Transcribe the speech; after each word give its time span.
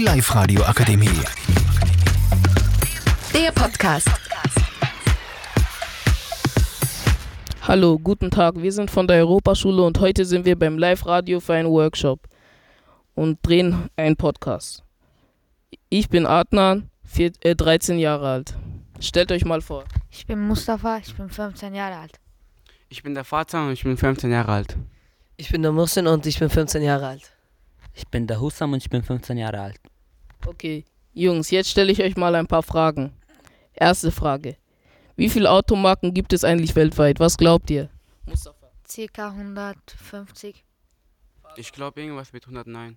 Die 0.00 0.06
Live-Radio 0.06 0.62
Akademie. 0.62 1.10
Der 3.34 3.52
Podcast. 3.52 4.08
Hallo, 7.60 7.98
guten 7.98 8.30
Tag. 8.30 8.54
Wir 8.56 8.72
sind 8.72 8.90
von 8.90 9.06
der 9.06 9.18
Europaschule 9.18 9.82
und 9.82 10.00
heute 10.00 10.24
sind 10.24 10.46
wir 10.46 10.58
beim 10.58 10.78
Live-Radio 10.78 11.38
für 11.38 11.52
einen 11.52 11.68
Workshop 11.68 12.26
und 13.14 13.40
drehen 13.42 13.90
einen 13.94 14.16
Podcast. 14.16 14.82
Ich 15.90 16.08
bin 16.08 16.24
Adnan, 16.24 16.88
vier, 17.04 17.32
äh, 17.42 17.54
13 17.54 17.98
Jahre 17.98 18.26
alt. 18.26 18.54
Stellt 19.00 19.30
euch 19.32 19.44
mal 19.44 19.60
vor. 19.60 19.84
Ich 20.10 20.24
bin 20.24 20.40
Mustafa, 20.40 20.96
ich 20.96 21.14
bin 21.14 21.28
15 21.28 21.74
Jahre 21.74 21.96
alt. 21.96 22.18
Ich 22.88 23.02
bin 23.02 23.12
der 23.12 23.24
Vater 23.24 23.66
und 23.66 23.72
ich 23.72 23.84
bin 23.84 23.98
15 23.98 24.32
Jahre 24.32 24.52
alt. 24.52 24.78
Ich 25.36 25.50
bin 25.50 25.60
der 25.60 25.72
Muhsin 25.72 26.06
und 26.06 26.24
ich 26.24 26.38
bin 26.38 26.48
15 26.48 26.80
Jahre 26.82 27.06
alt. 27.06 27.32
Ich 27.92 28.08
bin 28.08 28.26
der 28.26 28.40
Hussam 28.40 28.72
und 28.72 28.82
ich 28.82 28.88
bin 28.88 29.02
15 29.02 29.36
Jahre 29.36 29.60
alt. 29.60 29.89
Okay, 30.46 30.84
Jungs, 31.12 31.50
jetzt 31.50 31.70
stelle 31.70 31.92
ich 31.92 32.02
euch 32.02 32.16
mal 32.16 32.34
ein 32.34 32.46
paar 32.46 32.62
Fragen. 32.62 33.12
Erste 33.74 34.10
Frage. 34.10 34.56
Wie 35.16 35.28
viele 35.28 35.50
Automarken 35.50 36.14
gibt 36.14 36.32
es 36.32 36.44
eigentlich 36.44 36.74
weltweit? 36.76 37.20
Was 37.20 37.36
glaubt 37.36 37.70
ihr? 37.70 37.88
Mustafa. 38.26 38.56
Circa 38.88 39.28
150. 39.28 40.64
Ich 41.56 41.72
glaube 41.72 42.00
irgendwas 42.00 42.32
mit 42.32 42.44
109. 42.44 42.96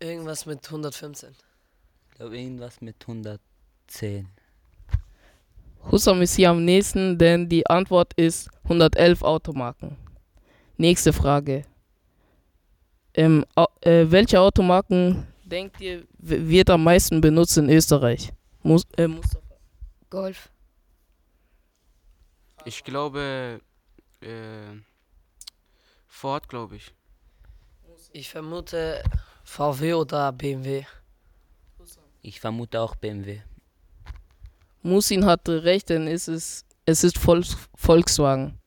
Irgendwas 0.00 0.44
mit 0.44 0.64
115. 0.66 1.30
Ich 2.10 2.16
glaube 2.16 2.36
irgendwas 2.36 2.80
mit 2.80 2.96
110. 3.00 4.28
Hussam 5.90 6.22
ist 6.22 6.36
hier 6.36 6.50
am 6.50 6.64
nächsten, 6.64 7.18
denn 7.18 7.48
die 7.48 7.66
Antwort 7.66 8.12
ist 8.14 8.50
111 8.64 9.22
Automarken. 9.22 9.96
Nächste 10.76 11.12
Frage. 11.12 11.64
Ähm, 13.14 13.44
äh, 13.82 14.06
welche 14.08 14.40
Automarken 14.40 15.26
denkt 15.44 15.80
ihr 15.80 16.06
wird 16.18 16.70
am 16.70 16.84
meisten 16.84 17.20
benutzt 17.20 17.56
in 17.56 17.68
Österreich? 17.68 18.32
Mus 18.62 18.84
äh, 18.96 19.06
Mustafa. 19.06 19.44
Golf. 20.10 20.50
Ich 22.64 22.82
glaube 22.82 23.60
äh, 24.20 24.76
Ford, 26.06 26.48
glaube 26.48 26.76
ich. 26.76 26.94
Ich 28.12 28.30
vermute 28.30 29.02
VW 29.44 29.94
oder 29.94 30.32
BMW. 30.32 30.84
Ich 32.22 32.40
vermute 32.40 32.80
auch 32.80 32.94
BMW. 32.94 33.40
Musin 34.82 35.26
hatte 35.26 35.64
recht, 35.64 35.90
denn 35.90 36.06
es 36.06 36.28
ist, 36.28 36.66
es 36.86 37.04
ist 37.04 37.18
Volks 37.18 37.56
Volkswagen. 37.74 38.58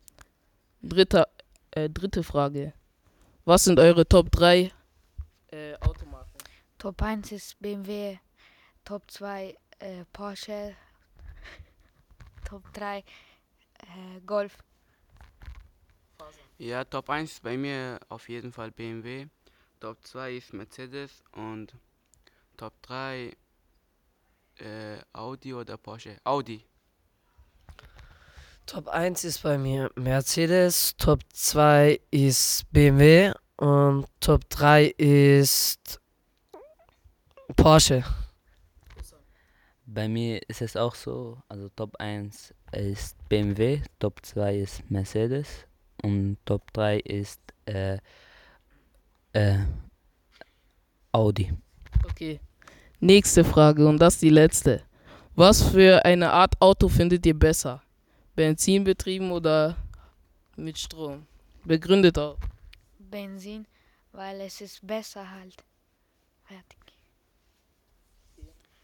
Dritte, 0.81 1.27
äh, 1.71 1.89
dritte 1.89 2.23
Frage. 2.23 2.73
Was 3.45 3.63
sind 3.63 3.79
eure 3.79 4.07
Top 4.07 4.31
3 4.31 4.59
äh, 4.59 4.69
Automarken? 4.69 4.76
Top 6.77 7.01
1 7.01 7.31
ist 7.31 7.59
BMW. 7.59 8.19
Top 8.85 9.09
2 9.09 9.57
äh, 9.79 10.05
Porsche. 10.13 10.75
Top 12.45 12.71
3 12.73 12.99
äh, 12.99 13.03
Golf. 14.25 14.57
Ja, 16.59 16.83
Top 16.83 17.09
1 17.09 17.31
ist 17.31 17.43
bei 17.43 17.57
mir 17.57 17.99
auf 18.09 18.29
jeden 18.29 18.51
Fall 18.51 18.71
BMW. 18.71 19.27
Top 19.79 19.97
2 20.05 20.37
ist 20.37 20.53
Mercedes 20.53 21.23
und 21.31 21.73
Top 22.57 22.73
3 22.83 23.35
äh, 24.59 24.97
Audi 25.13 25.53
oder 25.53 25.77
Porsche. 25.77 26.19
Audi. 26.23 26.63
Top 28.67 28.87
1 28.87 29.23
ist 29.23 29.41
bei 29.43 29.57
mir 29.57 29.89
Mercedes, 29.95 30.95
Top 30.97 31.21
2 31.33 32.01
ist 32.11 32.71
BMW 32.71 33.31
und 33.55 34.05
Top 34.19 34.47
3 34.49 34.87
ist 34.97 36.01
Porsche. 37.55 38.03
Bei 39.85 40.07
mir 40.09 40.41
ist 40.49 40.61
es 40.61 40.75
auch 40.75 40.95
so, 40.95 41.41
also 41.47 41.69
Top 41.69 41.95
1 41.97 42.53
ist 42.73 43.15
BMW, 43.29 43.81
Top 43.99 44.19
2 44.23 44.57
ist 44.57 44.91
Mercedes 44.91 45.65
und 46.03 46.37
Top 46.43 46.73
3 46.73 46.99
ist 46.99 47.39
äh, 47.65 47.97
äh, 49.31 49.59
Audi. 51.13 51.53
Okay. 52.03 52.41
Nächste 52.99 53.45
Frage 53.45 53.87
und 53.87 53.97
das 53.99 54.15
ist 54.15 54.23
die 54.23 54.29
letzte. 54.29 54.83
Was 55.35 55.61
für 55.61 56.03
eine 56.03 56.33
Art 56.33 56.59
Auto 56.59 56.89
findet 56.89 57.25
ihr 57.25 57.37
besser? 57.37 57.81
Benzinbetrieben 58.35 59.31
oder 59.31 59.77
mit 60.57 60.77
Strom? 60.77 61.27
Begründet 61.63 62.17
auch. 62.17 62.37
Benzin, 62.99 63.65
weil 64.11 64.41
es 64.41 64.59
ist 64.59 64.85
besser 64.85 65.29
halt. 65.29 65.63
Fertig. 66.43 66.96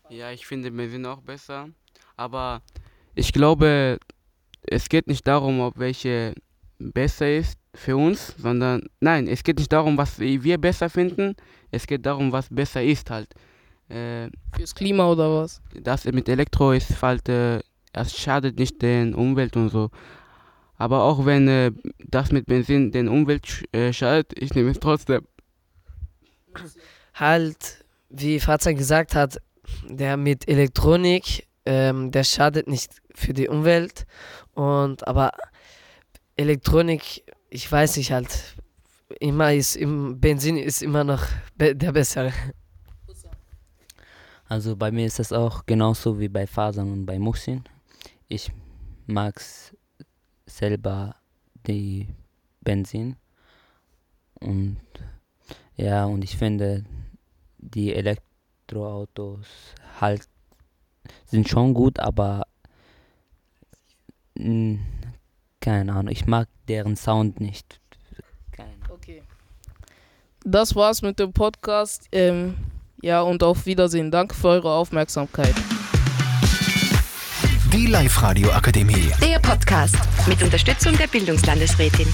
Ja, 0.10 0.32
ich 0.32 0.46
finde 0.46 0.72
Benzin 0.72 1.06
auch 1.06 1.22
besser. 1.22 1.70
Aber 2.18 2.62
ich 3.16 3.34
glaube, 3.34 4.00
es 4.64 4.90
geht 4.90 5.08
nicht 5.08 5.26
darum, 5.28 5.60
ob 5.62 5.78
welche 5.78 6.36
besser 6.80 7.32
ist 7.36 7.58
für 7.74 7.98
uns, 7.98 8.36
sondern 8.38 8.84
nein, 9.00 9.28
es 9.28 9.44
geht 9.44 9.58
nicht 9.58 9.72
darum, 9.72 9.98
was 9.98 10.20
wir 10.20 10.58
besser 10.58 10.90
finden. 10.90 11.36
Es 11.72 11.88
geht 11.88 12.06
darum, 12.06 12.32
was 12.32 12.48
besser 12.50 12.84
ist 12.84 13.10
halt. 13.10 13.30
Äh, 13.90 14.30
Fürs 14.56 14.76
Klima 14.76 15.08
oder 15.08 15.42
was? 15.42 15.62
das 15.82 16.06
mit 16.06 16.30
Elektro 16.30 16.72
ist 16.72 17.02
halt, 17.02 17.28
äh, 17.30 17.60
es 17.94 18.18
schadet 18.18 18.58
nicht 18.58 18.82
den 18.82 19.14
Umwelt 19.14 19.56
und 19.56 19.70
so. 19.70 19.90
Aber 20.78 21.04
auch 21.04 21.26
wenn 21.26 21.48
äh, 21.48 21.72
das 22.00 22.32
mit 22.32 22.46
Benzin 22.46 22.92
den 22.92 23.08
Umwelt 23.08 23.48
sch 23.48 23.64
äh, 23.72 23.94
schadet, 23.94 24.34
ich 24.36 24.54
nehme 24.54 24.72
es 24.72 24.80
trotzdem. 24.80 25.26
Halt, 27.14 27.86
wie 28.10 28.40
Farzan 28.40 28.76
gesagt 28.76 29.16
hat, 29.16 29.40
der 29.88 30.18
mit 30.18 30.48
Elektronik, 30.48 31.48
ähm, 31.66 32.12
der 32.12 32.24
schadet 32.24 32.68
nicht 32.68 33.02
für 33.14 33.34
die 33.34 33.48
Umwelt. 33.48 34.06
Und 34.54 35.08
aber 35.08 35.32
Elektronik, 36.36 37.24
ich 37.50 37.72
weiß 37.72 37.98
nicht 37.98 38.12
halt, 38.12 38.56
immer 39.20 39.54
ist 39.54 39.76
im 39.76 40.20
Benzin 40.20 40.58
ist 40.58 40.82
immer 40.82 41.04
noch 41.04 41.24
be 41.56 41.76
der 41.76 41.92
bessere. 41.92 42.34
Also 44.46 44.76
bei 44.76 44.92
mir 44.92 45.06
ist 45.06 45.20
es 45.20 45.32
auch 45.32 45.66
genauso 45.66 46.20
wie 46.20 46.28
bei 46.28 46.46
Fasern 46.46 46.92
und 46.92 47.06
bei 47.06 47.18
Muxin. 47.18 47.64
Ich 48.28 48.52
mag 49.08 49.42
selber 50.46 51.16
die 51.66 52.08
Benzin. 52.62 53.16
Und 54.40 54.78
ja, 55.76 56.06
und 56.06 56.24
ich 56.24 56.38
finde 56.38 56.86
die 57.58 57.94
Elektroautos 58.64 59.46
halt 60.00 60.28
sind 61.26 61.50
schon 61.50 61.74
gut, 61.74 62.00
aber 62.00 62.44
mh, 64.36 64.80
keine 65.60 65.94
Ahnung, 65.94 66.12
ich 66.12 66.26
mag 66.26 66.48
deren 66.68 66.96
Sound 66.96 67.40
nicht. 67.42 67.80
Keine 68.52 68.72
Okay. 68.90 69.24
Das 70.46 70.76
war's 70.76 71.02
mit 71.02 71.20
dem 71.20 71.34
Podcast. 71.34 72.08
Ähm, 72.12 72.56
ja, 73.02 73.22
und 73.22 73.44
auf 73.44 73.66
Wiedersehen. 73.66 74.12
Danke 74.12 74.36
für 74.36 74.50
eure 74.50 74.74
Aufmerksamkeit. 74.74 75.56
Die 77.72 77.88
Live-Radio 77.88 78.52
Akademie. 78.52 79.12
Der 79.22 79.40
Podcast 79.40 79.98
mit 80.28 80.42
Unterstützung 80.44 80.96
der 80.98 81.08
Bildungslandesrätin. 81.08 82.08